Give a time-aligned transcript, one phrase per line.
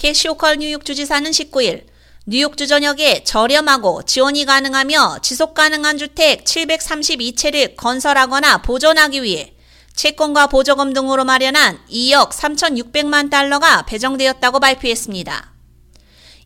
[0.00, 1.84] 캐시 호컬 뉴욕 주지사는 19일
[2.24, 9.52] 뉴욕주 전역에 저렴하고 지원이 가능하며 지속 가능한 주택 732채를 건설하거나 보존하기 위해
[9.94, 15.52] 채권과 보조금 등으로 마련한 2억 3,600만 달러가 배정되었다고 발표했습니다.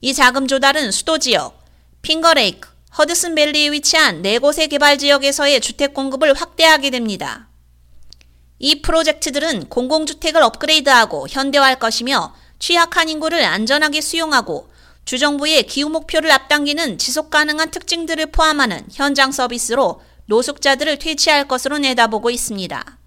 [0.00, 1.62] 이 자금 조달은 수도 지역,
[2.02, 2.68] 핑거레이크,
[2.98, 7.48] 허드슨밸리에 위치한 네 곳의 개발 지역에서의 주택 공급을 확대하게 됩니다.
[8.58, 12.34] 이 프로젝트들은 공공주택을 업그레이드하고 현대화할 것이며
[12.64, 14.70] 취약한 인구를 안전하게 수용하고
[15.04, 22.98] 주정부의 기후 목표를 앞당기는 지속 가능한 특징들을 포함하는 현장 서비스로 노숙자들을 퇴치할 것으로 내다보고 있습니다.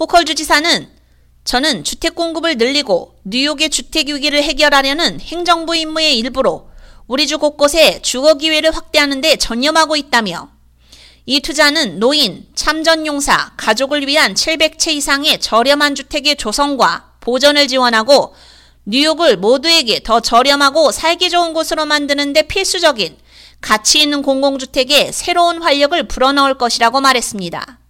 [0.00, 0.88] 호컬 주지사는
[1.44, 6.70] 저는 주택 공급을 늘리고 뉴욕의 주택 위기를 해결하려는 행정부 임무의 일부로
[7.06, 10.48] 우리 주 곳곳에 주거 기회를 확대하는 데 전념하고 있다며
[11.26, 18.34] 이 투자는 노인, 참전용사, 가족을 위한 700채 이상의 저렴한 주택의 조성과 보전을 지원하고
[18.90, 23.18] 뉴욕을 모두에게 더 저렴하고 살기 좋은 곳으로 만드는데 필수적인
[23.60, 27.80] 가치 있는 공공주택에 새로운 활력을 불어넣을 것이라고 말했습니다.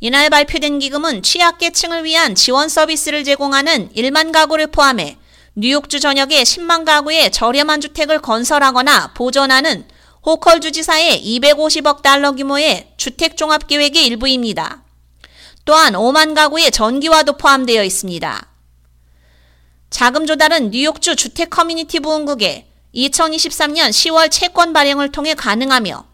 [0.00, 5.16] 이날 발표된 기금은 취약계층을 위한 지원 서비스를 제공하는 1만 가구를 포함해
[5.54, 9.86] 뉴욕주 전역에 10만 가구의 저렴한 주택을 건설하거나 보존하는
[10.26, 14.82] 호컬 주지사의 250억 달러 규모의 주택종합계획의 일부입니다.
[15.64, 18.53] 또한 5만 가구의 전기화도 포함되어 있습니다.
[19.94, 26.04] 자금 조달은 뉴욕주 주택 커뮤니티 부흥국의 2023년 10월 채권 발행을 통해 가능하며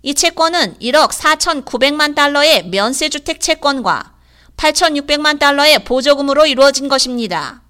[0.00, 4.14] 이 채권은 1억 4,900만 달러의 면세주택 채권과
[4.56, 7.60] 8,600만 달러의 보조금으로 이루어진 것입니다.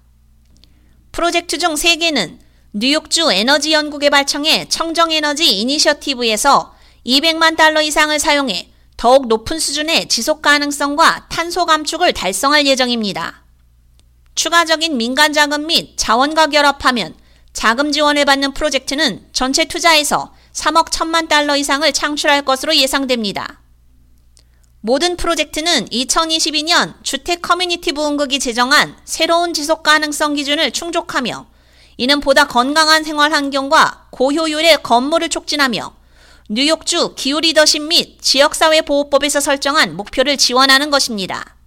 [1.11, 2.39] 프로젝트 중 3개는
[2.71, 6.73] 뉴욕주 에너지 연구 개발청의 청정 에너지 이니셔티브에서
[7.05, 13.48] 200만 달러 이상을 사용해 더욱 높은 수준의 지속 가능성과 탄소 감축을 달성할 예정입니다.
[14.35, 17.15] 추가적인 민간 자금 및 자원과 결합하면
[17.53, 23.61] 자금 지원을 받는 프로젝트는 전체 투자에서 3억 1천만 달러 이상을 창출할 것으로 예상됩니다.
[24.81, 31.47] 모든 프로젝트는 2022년 주택 커뮤니티 부흥국이 제정한 새로운 지속 가능성 기준을 충족하며
[31.97, 35.93] 이는 보다 건강한 생활 환경과 고효율의 건물을 촉진하며
[36.49, 41.57] 뉴욕주 기후 리더십 및 지역사회 보호법에서 설정한 목표를 지원하는 것입니다.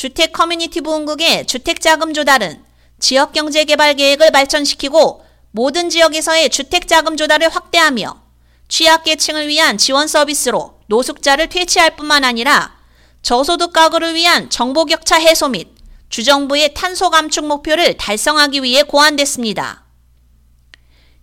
[0.00, 2.64] 주택 커뮤니티 부흥국의 주택 자금 조달은
[3.00, 8.18] 지역 경제 개발 계획을 발전시키고 모든 지역에서의 주택 자금 조달을 확대하며
[8.66, 12.78] 취약계층을 위한 지원 서비스로 노숙자를 퇴치할 뿐만 아니라
[13.20, 15.68] 저소득 가구를 위한 정보 격차 해소 및
[16.08, 19.84] 주정부의 탄소 감축 목표를 달성하기 위해 고안됐습니다.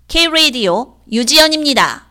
[0.07, 2.06] K-Radio 유지연입니다.